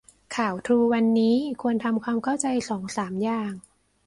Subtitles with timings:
[0.37, 3.53] ข่าวทรูวันนี้ควรทำความเข้าใจสองสามอย่าง